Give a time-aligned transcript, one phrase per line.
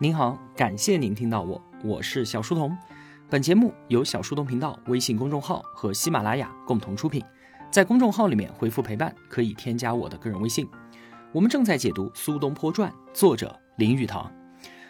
[0.00, 2.76] 您好，感谢您听到我，我是小书童。
[3.30, 7.24] 本节目由小书童频道微信公众号和喜马拉雅共同出品。
[7.70, 10.68] 在公众号里面回复“陪伴”，可以添加我的个人微信。
[11.30, 14.28] 我们正在解读《苏东坡传》，作者林语堂。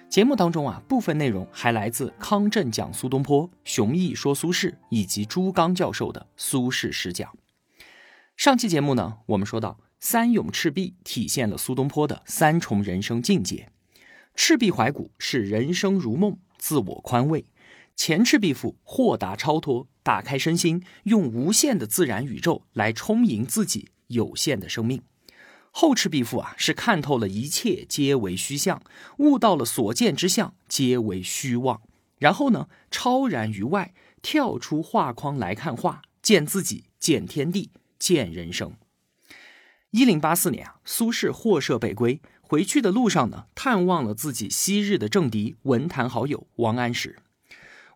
[0.09, 7.31] 节目当中啊，部分内容还来自康震讲苏东坡、熊毅说苏轼以及朱刚教授的《苏轼十讲》。
[8.39, 13.69] 上期节目呢，我们说到三咏赤壁体现了苏东坡的三重人生境界。
[14.35, 17.45] 赤壁怀古是人生如梦，自我宽慰；
[17.95, 25.03] 前赤壁赋豁达超脱，打开身心，用无限的自然宇宙来充盈自己有限的生命。
[25.71, 28.83] 后赤壁赋啊，是看透了一切皆为虚象，
[29.19, 31.83] 悟到了所见之相皆为虚妄。
[32.19, 38.73] 然后呢，超然于外，跳出画框来看画，见自己，见天地，见人生。
[39.91, 42.21] 一零八四年啊，苏轼获赦北归。
[42.55, 47.19] 回去的路上呢，探望了自己昔日的政敌、文坛好友王安石。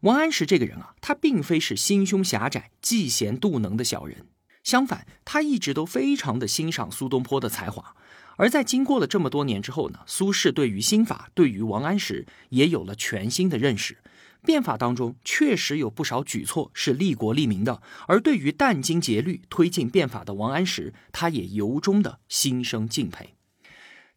[0.00, 4.26] 王安石这个人啊，他并非是心胸狭窄、嫉贤妒能的小人，
[4.64, 7.94] 相反，他一直都非常的欣赏苏东坡的才华。
[8.36, 13.98] 而在经过了这么多年之后呢，苏轼对于新法、对于王安石也有了全新的认识。
[14.44, 23.36] 变法当中确实有不少举措是利国利民的，而对于殚精竭虑推进变法的王安石，他也由衷的心生敬佩。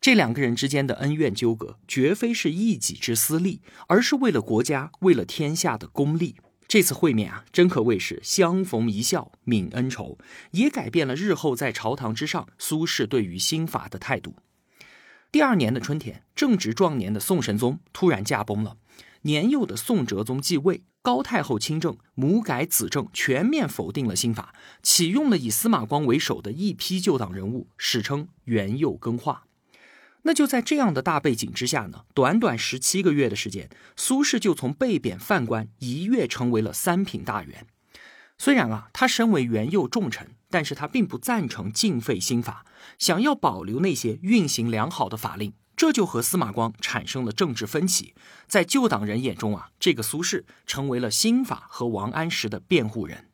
[0.02, 6.38] 这两个人之间的恩怨纠葛，绝非是一己之私利，而是为了国家、为了天下的公利。
[6.68, 10.18] 这次会面啊，真可谓是相逢一笑泯恩仇，
[10.54, 14.34] 也改变了日后在朝堂之上苏轼对于新法的态度。
[15.32, 18.78] 第二年的春天，正值壮年的宋神宗突然驾崩了，
[19.22, 29.44] 年幼的宋哲宗继位，高太后亲政，母改子政，全面否定了新法，启用了以司马光为首的一批旧党人物，史称元佑更化。
[30.24, 37.66] 那就在这样的大背景之下呢，短短十七个月的时间，苏轼就从被贬犯官一跃成为了三品大员。
[38.38, 42.66] 虽然啊，他身为元佑重臣，但是他并不赞成禁废新法，
[42.98, 48.14] 想要保留那些运行良好的法令，这就和司马光产生了政治分歧。
[48.48, 53.31] 在旧党人眼中啊，这个苏轼成为了新法和王安石的辩护人。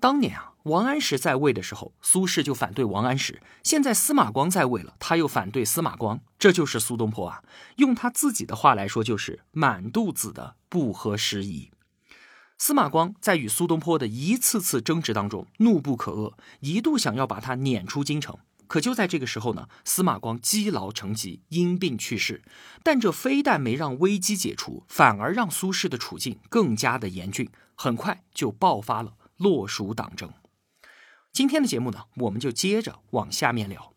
[0.00, 6.20] 当年啊，王安石在位的时候，苏轼就反对王安石；现在司马光在位了，他又反对司马光。
[6.38, 7.42] 这就是苏东坡啊，
[7.76, 11.70] 用他自己的话来说，就是满肚子的不合时宜。
[12.56, 18.38] 司马光在与苏东坡的一次次争执当中，怒不可遏，一度想要把他撵出京城。
[18.66, 22.42] 可就在这个时候呢，司马光积劳成疾，因病去世。
[22.82, 29.14] 但这非但没让危机解除，反而让苏轼的处境更加的严峻，很快就爆发了。
[29.40, 30.30] 落属党争。
[31.32, 33.94] 今天的节目呢，我们就接着往下面聊。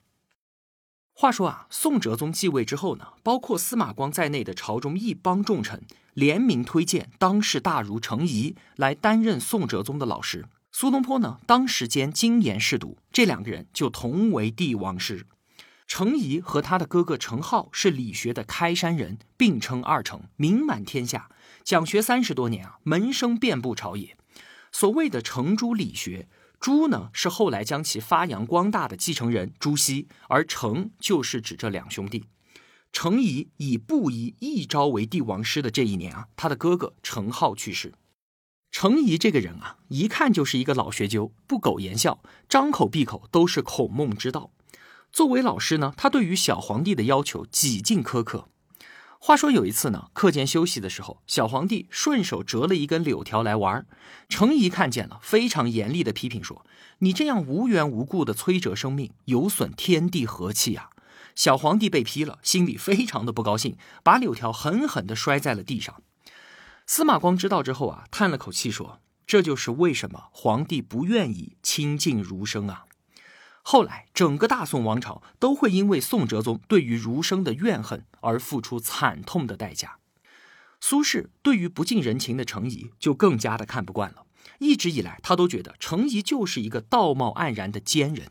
[1.12, 5.84] 话说啊，宋哲宗继位之后呢，包括司马光在内的朝中一帮重臣
[6.14, 10.46] 联名推荐当世大儒程颐来担任宋哲宗的老师。
[10.72, 15.28] 苏东坡呢，当时间精研士读，这两个人就同为帝王师。
[15.86, 21.30] 程颐和他的哥哥程颢是理学的开山人，并称二程，名满天下，
[21.64, 24.16] 讲学三十多年啊，门生遍布朝野。
[24.74, 26.28] 所谓的程朱理学，
[26.60, 32.26] 朱呢是后来将其发扬光大的继承人朱熹，而程就是指这两兄弟。
[32.92, 37.94] 程颐以布衣一朝为帝王师的这一年啊，他的哥哥程颢去世。
[38.72, 44.50] 程颐这个人啊，一看就是一个老学究，不苟言笑，张口闭口都是孔孟之道。
[45.12, 48.50] 作为老师呢，他对于小皇帝的要求几近苛刻。
[49.26, 53.86] 话说有一次呢，课间休息的时候，小皇帝顺手折了一根柳条来玩。
[54.28, 56.66] 程颐看见了，非常严厉的批评说
[57.00, 60.90] ：“你这样无缘无故的摧折生命，有损天地和气啊！”
[61.36, 66.04] 小皇帝被批了，心里非常的不高兴，把柳条狠狠的摔在了地上。
[66.86, 72.84] 司马光知道之后啊，叹了口气说：“这就是为什么皇帝不愿意亲近儒生啊。”
[73.66, 79.98] 后来，整个大宋王朝都会因为宋哲宗对于儒生的怨恨而付出惨痛的代价。
[80.82, 84.26] 苏轼对于不近人情的程颐就更加的看不惯了。
[84.60, 88.28] 一直以来，他都觉得程颐就是一个道貌岸然的奸人。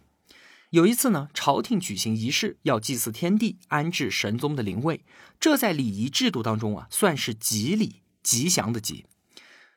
[0.68, 5.04] 有一次呢，朝廷举行仪式，要祭祀天地，安置神宗的灵位，
[5.40, 9.06] 这在礼仪制度当中啊，算是吉礼，吉祥的吉。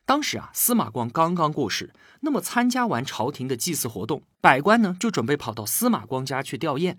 [0.05, 6.97] 当时啊，司马光刚刚过世，那么参加完朝廷的祭祀活动，百官呢就准备跑到司马光家去吊唁，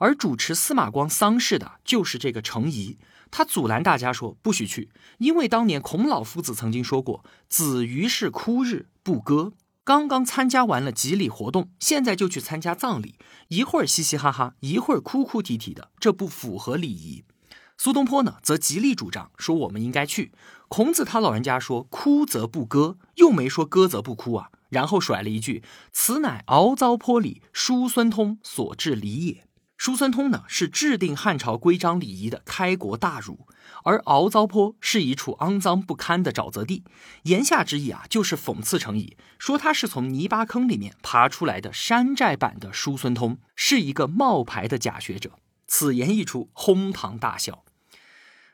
[0.00, 2.98] 而主持司马光丧事的就是这个程颐，
[3.30, 9.52] 他阻拦大家说不许去，因为当年孔老夫子曾经说过“子于是哭日不歌”，
[9.84, 13.14] 刚刚参加完了吉礼活动，现在就去参加葬礼，
[13.46, 17.22] 一会儿嘻嘻哈哈，一会儿哭哭啼啼的，这不符合礼仪。
[17.82, 20.32] 苏东坡呢，则极力主张说我们应该去。
[20.68, 24.50] 孔子他老人家说哭则不歌，又没说歌则不哭啊。
[24.68, 29.44] 然后甩了一句：“此乃敖糟坡里叔孙通所制礼也。”
[29.78, 33.46] 叔孙通呢，是制定汉朝规章礼仪的开国大儒，
[33.84, 36.84] 而敖糟坡是一处肮脏不堪的沼泽地。
[37.22, 45.30] 言下之意啊，就是讽刺程颐，说他是从泥巴坑里面爬出来的山寨版的叔孙通，是一个冒牌的假学者。
[45.66, 47.64] 此言一出，哄堂大笑。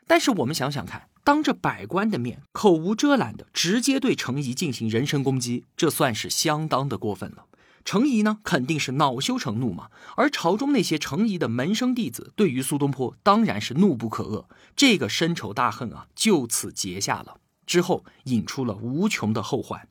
[0.06, 7.47] 但是我们想想看，当着百官的面，口无遮拦的直接对程颐进行人身攻击，这算是相当的过分了。
[7.85, 9.91] 程颐呢，肯定是恼羞成怒嘛。
[10.17, 14.47] 而朝中那些程颐的门生弟子，对于苏东坡当然是怒不可遏。
[14.75, 17.38] 这个深仇大恨啊，就此结下了。
[17.64, 19.88] 之后引出了无穷的后患。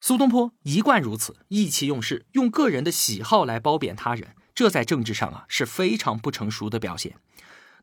[0.00, 7.16] 苏东坡一贯如此，意气用事，用个人的喜好来褒贬他人，这在政治上啊是非常不成熟的表现。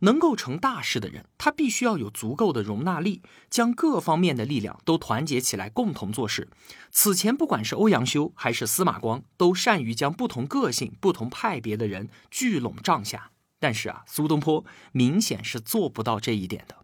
[0.02, 6.50] 能够成大事的人，他必须要有足够的容纳力，将各方面的力量都团结起来，共同做事。
[6.92, 13.32] 此前，不管是欧阳修还是司马光，都善于将不同个性、不同派别的人聚拢帐下。
[13.60, 16.78] 但是啊，苏东坡明显是做不到这一点的。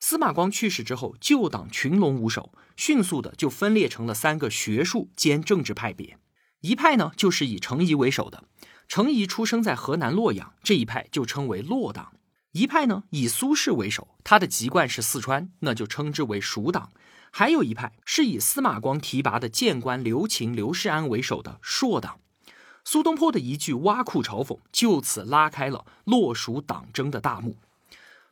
[0.00, 6.18] 司马光去世之后，旧党群龙无首，迅速的就分裂成了三个学术兼政治派别。
[6.62, 8.44] 一派呢，就是以程颐为首的。
[8.88, 12.12] 程颐出生在河南洛阳，这一派就称为洛党。
[12.52, 16.90] 一派呢以苏轼为首，他的籍贯是四川，那就称之为蜀党；
[17.30, 22.18] 还有一派是以司马光提拔的谏官刘擎、刘世安为首的朔党。
[22.84, 27.56] 苏东坡的一句挖苦嘲讽，就此拉开了洛蜀党争的大幕。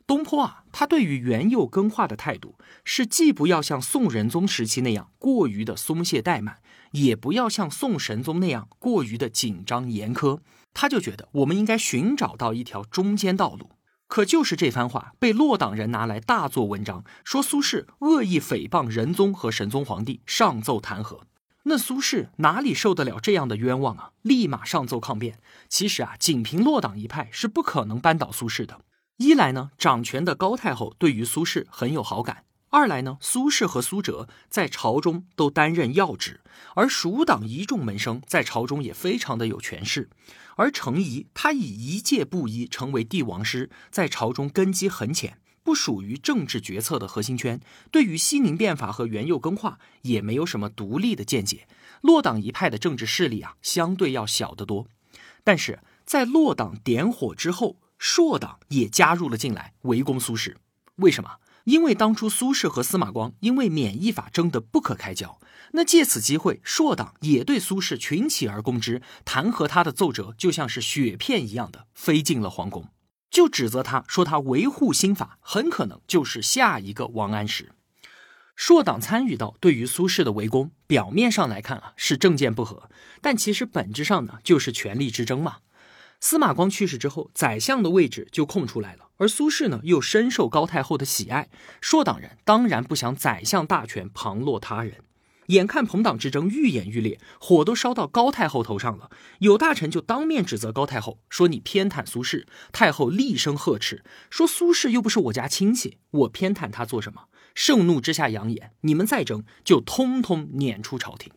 [0.05, 6.57] 东坡啊，他对于元佑更化的态度是既不要像宋仁宗时期那样过于的松懈怠慢，
[6.91, 10.39] 也不要像宋神宗那样过于的紧张严苛。
[10.73, 13.69] 他就觉得我们应该寻找到一条中间道路。
[14.09, 21.21] 可就是这番话被落党人拿来大做文章，说苏轼恶意诽谤仁宗和神宗皇帝，上奏弹劾。
[21.63, 24.11] 那苏轼哪里受得了这样的冤枉啊？
[24.23, 25.39] 立马上奏抗辩。
[25.69, 28.81] 其实啊，仅凭落党一派是不可能扳倒苏轼的。
[29.17, 32.45] 一来呢，掌权的高太后对于苏轼很有好感。
[32.71, 36.41] 二来呢，苏轼和苏辙在朝中都担任要职，
[36.75, 40.09] 而蜀党一众门生在朝中也非常的有权势。
[40.55, 51.67] 而程颐他以一介布衣成为帝王师，在朝中根基很浅，不属于政治决策的核心圈，对于西宁变法和元佑更化也没有什么独立的见解。
[52.01, 54.85] 洛党一派的政治势力啊，相对要小得多。
[55.43, 60.55] 但是在洛党点火之后，朔党也加入了进来，围攻苏轼。
[60.97, 61.37] 为什么？
[61.65, 65.39] 因为当初苏轼和司马光因为免疫法争得不可开交，
[65.73, 72.89] 那借此机会，朔党也对苏轼群起而攻之，弹劾他的奏折就像是雪片一样的飞进了皇宫，
[73.29, 77.71] 就指责他说他维护新法，很可能就是下一个王安石。
[78.55, 82.89] 朔党参与到对于苏轼的围攻，表面上来看啊是政见不合，
[83.21, 85.57] 但其实本质上呢就是权力之争嘛。
[86.19, 91.49] 司马光去世之后，宰相的位置就空出来了，而苏轼呢又深受高太后的喜爱，
[91.79, 95.03] 朔党人当然不想宰相大权旁落他人。
[95.47, 107.23] 眼看朋党之争愈演愈烈，火都烧到高太后头上了，有大臣就当面指责高太后说：“你偏袒苏轼。”太后厉声呵斥说：“苏轼又不是我家亲戚，我偏袒他做什么？”
[107.55, 111.33] 盛怒之下扬言：“你们再争，就通通撵出朝廷。”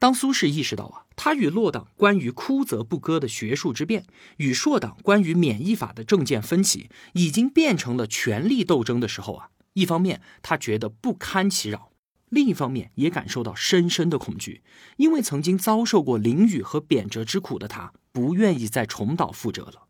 [0.00, 4.06] 当苏轼意识到啊，他与洛党关于枯则不歌的学术之辩，
[4.38, 11.92] 与朔党关于免疫法的政见分歧，已经变成了权力斗争的时候啊，一方面他觉得不堪其扰，
[12.30, 14.62] 另一方面也感受到深深的恐惧，
[14.96, 19.86] 因为曾经遭受过凌辱和贬谪之苦的他，不愿意再重蹈覆辙了。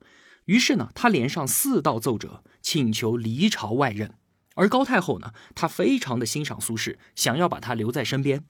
[0.47, 4.15] 于是呢，他连上四道奏折，请求离朝外任。
[4.57, 8.45] 而高太后呢，她非常的欣赏苏轼，想要把他留在身边。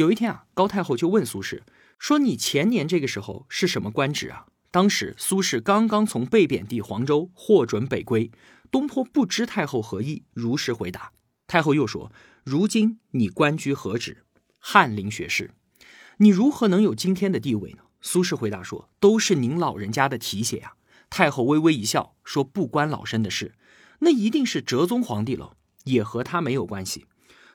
[0.00, 1.60] 有一天啊，高太后就问苏轼
[1.98, 8.30] 说：“你前年这个时候是什么官职啊？”当时苏轼刚刚从被贬地黄州获准北归，
[8.70, 11.12] 东坡不知太后何意，如实回答。
[11.46, 12.10] 太后又说
[12.44, 14.24] ：“如今你官居何职？
[14.58, 15.50] 翰林学士。
[16.16, 20.72] 你如何能有今天的地位呢？”苏轼回答说：“都是您老人家的提携呀。”
[21.10, 23.54] 太后微微一笑说：“不关老身的事，
[23.98, 27.04] 那一定是哲宗皇帝了，也和他没有关系。”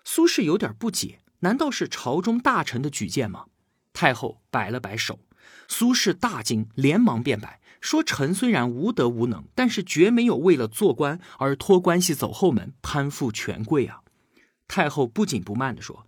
[0.05, 1.21] 苏轼有点不解。
[1.39, 3.46] 难道是朝中大臣的举荐吗？
[3.94, 5.20] 太后摆了摆手，
[5.68, 14.01] 苏轼大惊，连忙辩白说：“臣虽然无德无能，但是绝没有为了做官而托关系走后门，攀附权贵啊。”
[14.68, 16.08] 太后不紧不慢地说：“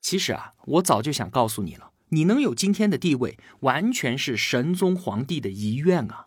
[0.00, 6.26] 其实啊，我早就想告诉你了，你能有今天的地位，完全是神宗皇帝的遗愿啊。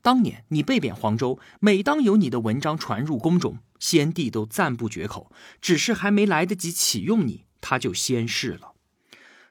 [0.00, 8.72] 当年你被贬黄州，每当有你的文章传入宫中，先帝都赞不绝口，只是还没来得及启用你，他就先逝了。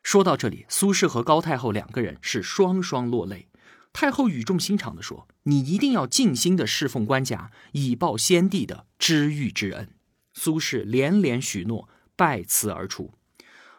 [0.02, 3.48] 说到这里，苏轼和高太后两个人是双双落泪。
[3.92, 9.90] 太后语重心长地说：“你一定要尽心的侍奉官家，以报先帝的知遇之恩。”
[10.34, 13.14] 苏轼连连许诺，拜辞而出。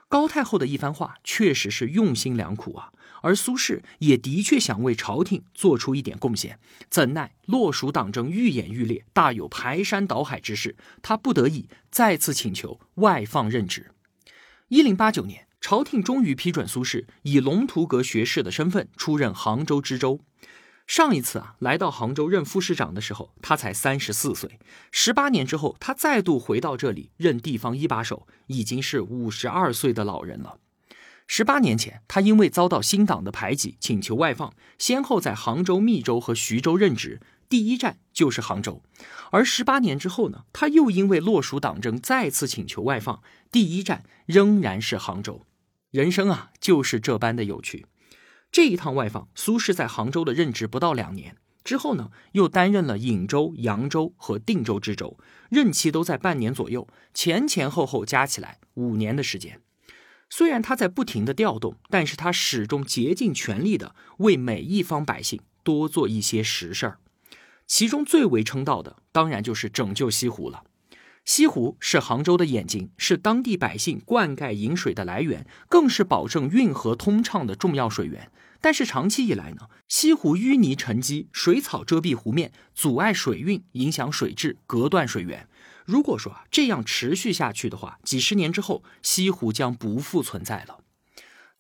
[0.09, 2.93] 高太后的一番话确实是用心良苦啊。
[3.23, 6.59] 而苏轼也的确想为朝廷做出一点贡献，
[6.89, 13.93] 怎奈洛蜀党争愈演愈烈，大有排山倒海之势，他不得已再次请求外放任职。
[14.71, 20.21] 一零八九年，朝廷终于批准苏轼以龙图阁学士的身份出任杭州知州。
[20.87, 24.61] 上一次啊，来到杭州任副市长的时候，他才三十四岁。
[24.93, 30.59] 十八年之后，他再度回到这里任地方一把手，已经是五十二岁的老人了。
[31.27, 37.21] 十八年前，他因为遭到新党的排挤，请求外放，先后在杭州、密州和徐州任职，
[37.51, 38.83] 第一站就是杭州。
[39.31, 45.45] 而十八年之后呢，他又因为洛蜀党争再次请求外放，第一站仍然是杭州。
[45.91, 47.85] 人生啊，就是这般的有趣。
[48.53, 55.19] 这一趟外放，苏轼在杭州的任职不到两年之后呢，又担任了颍州、扬州和定州知州，
[55.51, 59.61] 任期都在半年左右，前前后后加起来五年的时间。
[60.29, 66.99] 虽然他在不停的调动，但是他始终竭尽全力的为每一方百姓多做一些实事儿。
[67.71, 70.65] 其中最为称道的，当然就是拯救西湖了。
[71.25, 78.33] 西湖是杭州的眼睛，是当地百姓灌溉饮水的来源，更是保证运河通畅的重要水源。
[78.61, 85.49] 但是长期以来呢，西湖淤泥沉积，水草遮蔽湖面，阻碍水运，影响水质，隔断水源。
[85.85, 90.81] 如果说这样持续下去的话，几十年之后，西湖将不复存在了。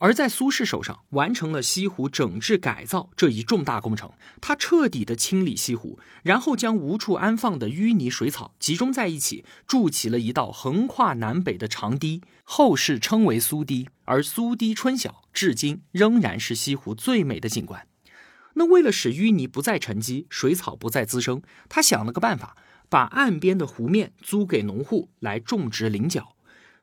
[0.02, 13.90] 而在苏轼手上完成了西湖整治改造这一重大工程，他彻底的清理西湖，然后将无处安放的淤泥水草集中在一起，筑起了一道横跨南北的长堤，后世称为苏堤。
[14.06, 17.86] 而苏堤春晓，至今仍然是西湖最美的景观。
[18.54, 22.56] 那为了使淤泥不再沉积，水草不再滋生，他想了个办法。
[22.88, 26.34] 把岸边的湖面租给农户来种植菱角，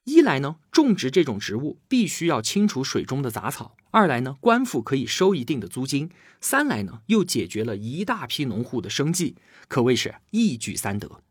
[0.07, 6.07] 一来呢，种植这种植物必须要清除水中的杂草；二来呢，官府可以收一定的租金；
[6.39, 9.35] 三来呢，又解决了一大批农户的生计，
[9.67, 11.21] 可谓是一举三得。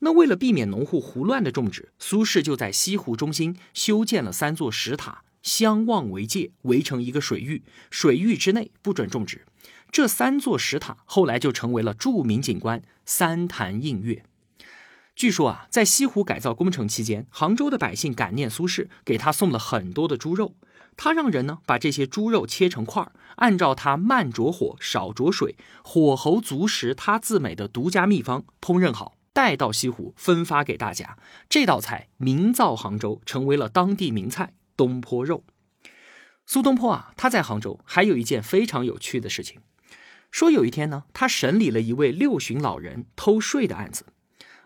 [0.00, 9.46] 那为了避免农户胡乱的种植，苏轼就在西湖中心修建了三座石塔，相望为界，围成一个水域，水域之内不准种植。
[9.90, 14.22] 这三座石塔后来就成为了著名景观三潭印月。
[15.18, 20.54] 据说啊，在西湖改造工程期间，杭州的百姓感念苏轼，给他送了很多的猪肉。
[20.96, 31.18] 他让人呢把这些猪肉切成块儿，按照他慢着火、少着水、火候足时他自美的独家秘方烹饪好，带到西湖分发给大家。
[31.48, 35.42] 这道菜名噪杭州，成为了当地名菜——东坡肉。
[36.46, 39.60] 苏东坡啊，他在杭州还有一件非常有趣的事情。
[40.30, 44.04] 说有一天呢，他审理了一位六旬老人偷税的案子。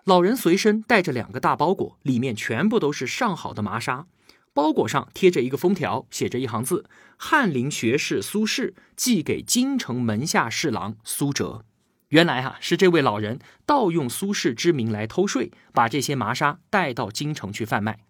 [0.04, 4.06] 老人随身带着两个大包裹，里面全部都是上好的麻纱。
[4.52, 6.84] 包裹上贴着一个封条，写着一行字
[7.16, 11.64] ：“翰林学士苏轼寄给京城门下侍郎苏辙。”
[12.10, 18.00] 原来哈是这位老人盗用苏轼之名来偷税，把这些麻纱带到京城去贩卖。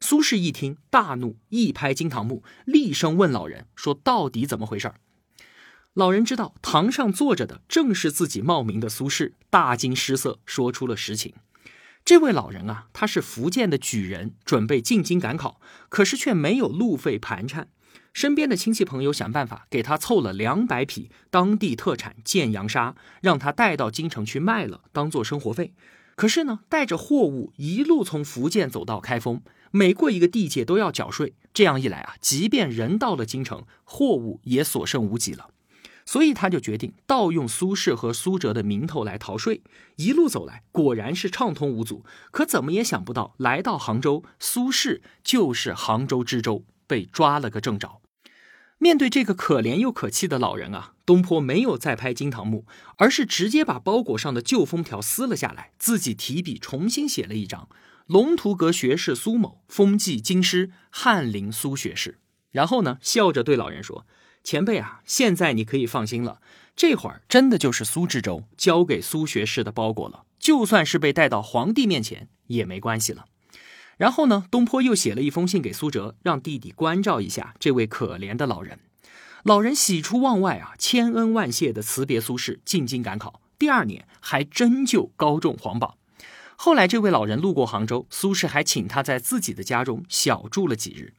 [0.00, 4.92] 苏轼一听大怒，一拍惊堂木，厉声问老人说：“到底怎么回事？”
[5.94, 11.34] 老人知道堂上坐着的正是自己冒名的苏轼，大惊失色，说出了实情。
[12.02, 17.68] 这位老人啊，他是福建的举人，准备进京赶考，可是却没有路费盘缠。
[18.14, 25.74] 身边的亲戚朋友想办法给他凑了两百匹当地特产建阳纱，让他带到京城去卖了，当做生活费。
[26.16, 31.34] 可是呢，带着货物一路从福建走到开封，每过一个地界都要缴税。
[31.52, 35.50] 这样一来啊，即便人到了京城，货物也所剩无几了。
[36.12, 39.62] 所以他就决定盗用苏轼和苏辙的名头来逃税，
[39.96, 42.04] 一路走来果然是畅通无阻。
[42.30, 48.02] 可怎么也想不到，来到杭州，苏轼就是杭州知州，被抓了个正着。
[48.76, 52.66] 面对这个可怜又可气的老人啊，东坡没有再拍惊堂木，
[52.98, 57.70] 而是直接把包裹上的旧封条撕了下来，自己提笔重新写了一张
[58.06, 62.18] ：“龙图阁学士苏某封记京师翰林苏学士。”
[62.52, 64.06] 然后呢，笑着对老人说。
[64.44, 66.40] 前辈啊，现在你可以放心了，
[66.74, 73.26] 这会儿真的就是苏知州交给苏学士的包裹了，就算是被带到皇帝面前也没关系了。
[73.96, 78.80] 然后呢，东坡又写了一封信给苏辙，让弟弟关照一下这位可怜的老人。
[79.44, 83.40] 老人喜出望外啊，千恩万谢的辞别苏轼进京赶考。
[83.58, 85.96] 第二年还真就高中皇榜。
[86.56, 91.14] 后来这位老人路过杭州，苏轼还请他在自己的家中小住了几日。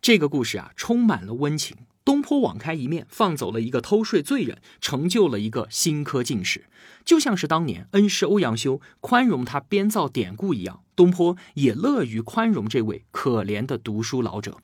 [0.00, 1.76] 这个故事啊，充满了温情。
[2.04, 6.66] 东坡网开一面，放走了一个偷税罪人，成就了一个新科进士，
[7.02, 14.58] 就像是当年恩师欧阳修宽容他编造典故一样，东坡也乐于宽容这位可怜的读书老者。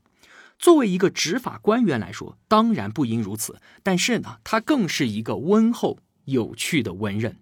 [0.58, 7.38] 作为一个执法官员来说，当然不应如此，但是呢，他更是一个温厚有趣的文人。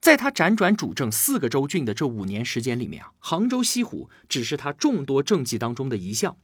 [0.00, 6.36] 在他辗转主政四个州郡的这五年时间里面啊，杭州西湖只是他众多政绩当中的一项。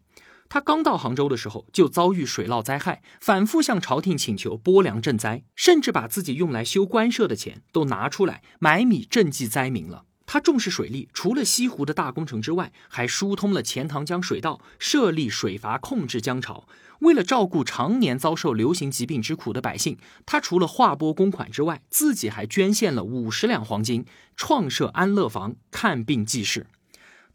[0.51, 10.05] 他刚到杭州的时候，就遭遇水涝灾害，反复向朝廷请求拨粮赈灾，甚至把自己用来修官舍的钱都拿出来买米赈济灾民了。
[10.27, 16.67] 他重视水利，除了西湖的大工程之外，还疏通了钱塘江水道，设立水阀控制江潮。
[17.01, 24.05] 为了照顾常年遭受流行疾病之苦的百姓，他除了划拨公款之外，自己还捐献了五十两黄金，
[24.37, 26.67] 创设安乐房，看病济世。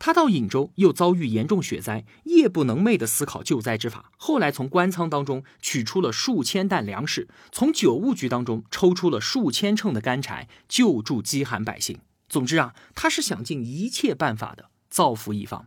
[0.05, 4.11] 他到颍州又遭遇严重雪灾，夜不能寐地思考救灾之法。
[4.17, 12.01] 后来从官仓当中取出了数千担粮食，从酒务局当中抽出了数千秤的干柴，救助饥寒百姓。
[12.29, 15.65] 总之啊，他是想尽一切办法的造福一方。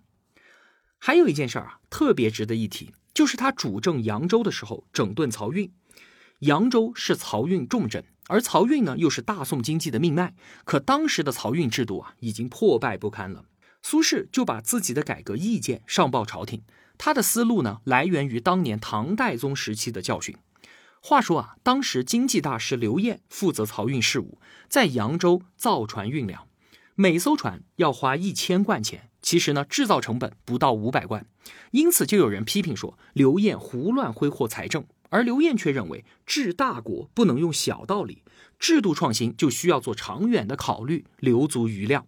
[1.00, 5.73] 还有一件事儿啊，特别值得一提，就是他主政扬州的时候整顿漕运。
[6.42, 10.37] 扬州是漕运重镇，而漕运呢又是大宋经济的命脉。
[10.64, 13.45] 可当时的漕运制度啊，已经破败不堪了。
[13.90, 16.61] 苏轼就把自己的改革意见上报朝廷，
[16.99, 20.37] 他的思路呢来源于当年唐代宗时期的教训。
[21.00, 26.47] 话说啊，当时经济大师刘晏负责漕运事务，在扬州造船运粮，
[26.97, 31.25] 每艘船要花一千贯钱，其实呢制造成本不到五百贯，
[31.71, 38.23] 因此就有人批评说刘晏胡乱挥霍财政，而刘晏却认为治大国不能用小道理，
[38.59, 42.07] 制度创新就需要做长远的考虑，留足余量。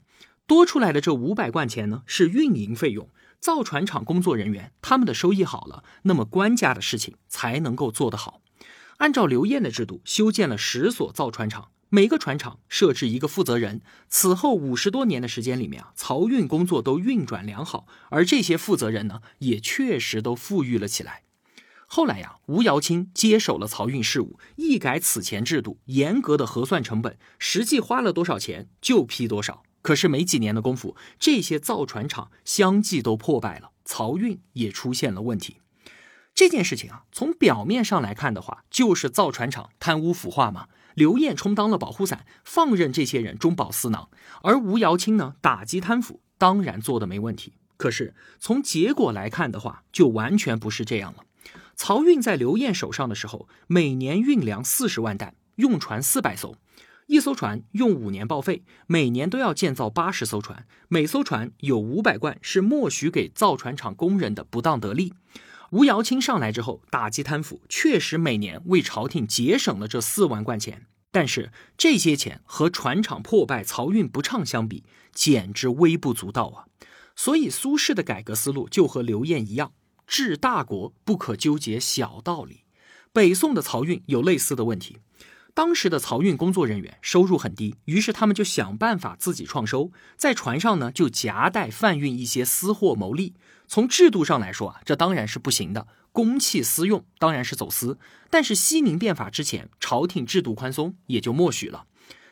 [0.51, 3.09] 多出来的这五百贯钱呢，是运营费用。
[3.39, 8.41] 造船厂工作人员他们的收益好了，那么官家的事情才能够做得好。
[8.97, 13.83] 按照刘晏的制度，修建了十所造船厂，每个船厂设置一个负责人。
[14.09, 21.23] 此后五十多年的时间里面啊，漕运工作都运转良好，而这些负责人呢，也确实都富裕了起来。
[21.87, 29.63] 后来呀，吴瑶卿接手了漕运事务，一改此前制度，严格的核算成本，实际花了多少钱就批多少。
[29.83, 35.57] 可是没几年的功夫，这些造船厂相继都破败了，漕运也出现了问题。
[36.35, 40.69] 这件事情啊，从表面上来看的话，就是造船厂贪污腐化嘛。
[40.95, 44.09] 刘晏充当了保护伞，放任这些人中饱私囊，
[44.43, 47.55] 而吴瑶卿呢，打击贪腐，当然做的没问题。
[47.77, 51.25] 可是从结果来看的话，就完全不是这样了。
[51.77, 56.57] 漕运在刘晏手上的时候，每年运粮四十万担，用船四百艘。
[57.11, 65.13] 一艘船用五年报废，每年都要建造八十艘船，每艘船有五百贯是默许给造船厂工人的不当得利。
[65.73, 76.71] 吴瑶卿上来之后打击贪腐，确实每年为朝廷节省了这四万贯钱，但是这些钱和船厂破败、漕运不畅相比，简直微不足道啊！
[77.17, 79.73] 所以苏轼的改革思路就和刘晏一样，
[80.07, 82.61] 治大国不可纠结小道理。
[83.13, 84.99] 北宋的漕运有类似的问题。
[85.55, 93.35] 当时的漕运工作人员收入很低，于是他们就想办法自己创收，在船上呢就夹带贩运一些私货牟利。
[93.67, 97.99] 从制度上来说啊，这当然是不行的，公器私用当然是走私。
[98.29, 101.87] 但是西宁变法之前，朝廷制度宽松，也就默许了。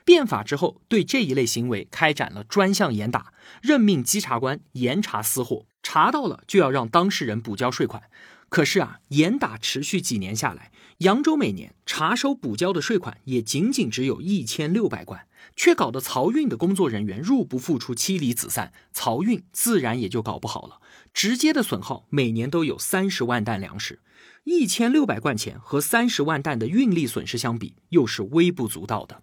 [0.04, 8.02] 变法之后，对这一类行为开展了专项严打，任命稽查官严查私货，查到了就要让当事人补交税款。
[8.50, 10.70] 可是啊，严打持续几年下来。
[10.98, 20.78] 扬州每年查收补交的税款也仅仅只有一千六百贯，却搞得漕运的工作人员入不敷出、妻离子散，漕运自然也就搞不好了。
[21.14, 24.00] 直接的损耗每年都有三十万担粮食，
[24.44, 29.22] 一千六百贯钱和三十万担的运力损失相比，又是微不足道的。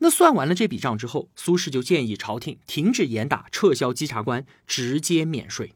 [0.00, 5.72] 那算完了这笔账之后，苏轼就建议朝廷停止严打，撤销稽查官，直接免税。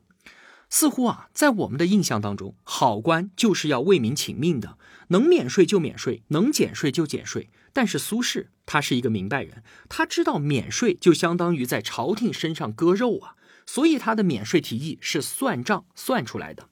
[0.71, 4.79] 似乎啊，在我们的印象当中，好官就是要为民请命的，
[5.09, 7.49] 能免税就免税，能减税就减税。
[7.73, 16.69] 但是苏轼他是一个明白人，他知道免税就相当于在朝廷身上割肉啊，所以他的免税提议是算账算出来的，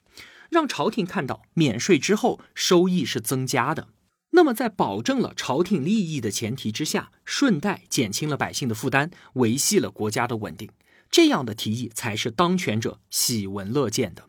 [0.50, 3.88] 让朝廷看到免税之后收益是增加的。
[4.30, 10.68] 那么在保证了朝廷利益的前提之下，顺带减轻了百姓的负担，维系了国家的稳定。
[11.10, 14.28] 这样的提议才是当权者喜闻乐见的。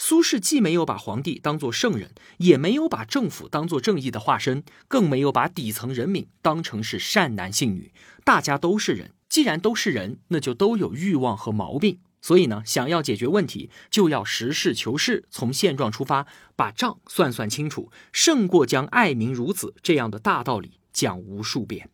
[0.00, 7.92] 苏轼既没有把皇帝当作圣人，也没有把政府当作正义的化身，更没有把底层人民当成是善男信女。
[8.22, 11.98] 大家都是人，既然都是人，那就都有欲望和毛病。
[12.20, 21.90] 所以呢，想要解决问题，就要实事求是，从现状出发，把账算算清楚，胜过将爱民如子这样的大道理讲无数遍。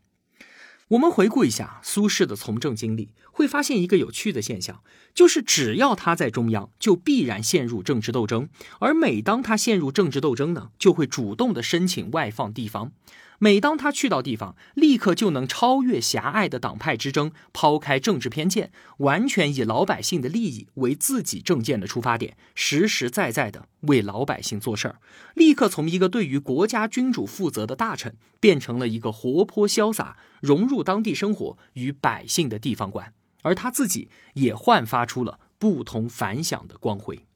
[0.88, 4.82] 我们回顾一下苏轼的从政经历，会发现一个有趣的现象，
[5.14, 8.48] 就是只要他在中央，就必然陷入政治斗争；
[8.80, 12.92] 而每当他陷入政治斗争呢，就会主动的申请外放地方。
[13.38, 25.00] 每当他去到地方，立刻就能超越狭隘的党派之争，抛开政治偏见，完全以老百姓的利益为自己政见的出发点，实实在在的为老百姓做事儿。
[25.34, 37.26] 立刻从一个对于国家君主负责的大臣，变成了一个活泼潇洒、融入当地生活与百姓的地方官，而他自己也焕发出了不同凡响的光辉。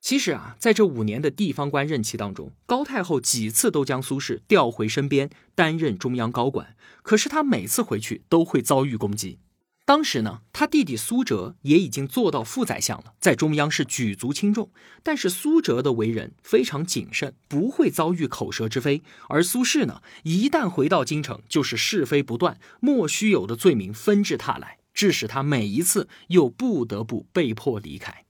[0.00, 9.38] 其实啊，在这五年的地方官任期当中，高太后几次都将苏轼调回身边担任中央高管，可是他每次回去都会遭遇攻击。
[9.84, 14.70] 当时呢，他弟弟苏辙也已经做到副宰相了，在中央是举足轻重。
[15.04, 28.25] 但是苏辙的为人非常谨慎，不会遭遇口舌之非；而苏轼呢，一旦回到京城，就是是非不断，莫须有的罪名纷至沓来，致使他每一次又不得不被迫离开。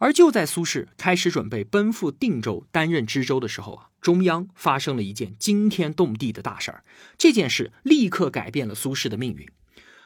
[0.00, 6.84] 而就在苏轼开始准备奔赴定州担任知州的时候啊，中央发生了一件惊天动地的大事儿。
[7.18, 9.46] 这件事立刻改变了苏轼的命运。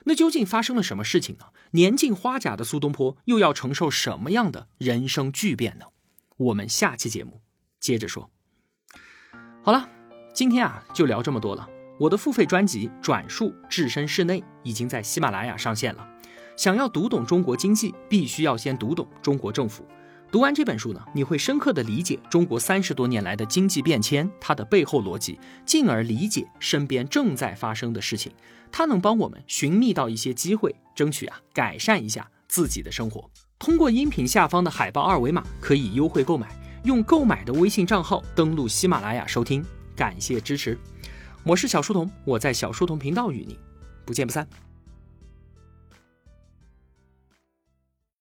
[0.06, 1.46] 那究竟发生了什么事情呢？
[1.70, 5.86] 年近花甲的苏东坡又要承受什么样的人生巨变呢？
[6.36, 7.40] 我们下期节目
[7.78, 8.28] 接着说。
[9.62, 9.88] 好了，
[10.34, 11.68] 今天啊就聊这么多了。
[12.00, 16.06] 我的付费专辑《转述置身事内》已经在喜马拉雅上线了。
[16.56, 19.84] 想要读懂中国经济，必须要先读懂中国政府。
[20.30, 28.32] 读完这本书呢，你会深刻的理解中国三十多年来的经济变迁，它的背后逻辑，进而理解身边正在发生的事情。
[28.72, 33.30] 它能帮我们寻觅到一些机会，争取啊改善一下自己的生活。
[33.58, 36.48] 通过音频下方的海报二维码可以优惠购买，
[36.84, 39.64] 用购买的微信账号登录喜马拉雅收听。
[39.94, 40.76] 感谢支持，
[41.44, 43.56] 我是小书童，我在小书童频道与您
[44.04, 44.46] 不见不散。